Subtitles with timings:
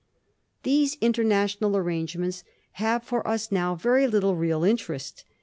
[0.63, 2.43] These international arrangements
[2.81, 5.25] have for us now very little real interest.